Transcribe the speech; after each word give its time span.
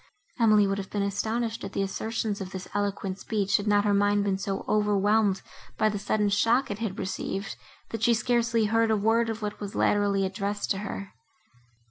Emily 0.39 0.65
would 0.65 0.79
have 0.79 0.89
been 0.89 1.03
astonished 1.03 1.63
at 1.63 1.73
the 1.73 1.83
assertions 1.83 2.41
of 2.41 2.49
this 2.49 2.67
eloquent 2.73 3.19
speech, 3.19 3.57
had 3.57 3.67
not 3.67 3.85
her 3.85 3.93
mind 3.93 4.23
been 4.23 4.39
so 4.39 4.65
overwhelmed 4.67 5.43
by 5.77 5.89
the 5.89 5.99
sudden 5.99 6.29
shock 6.29 6.71
it 6.71 6.79
had 6.79 6.97
received, 6.97 7.55
that 7.89 8.01
she 8.01 8.15
scarcely 8.15 8.65
heard 8.65 8.89
a 8.89 8.97
word 8.97 9.29
of 9.29 9.43
what 9.43 9.59
was 9.59 9.75
latterly 9.75 10.25
addressed 10.25 10.71
to 10.71 10.79
her. 10.79 11.13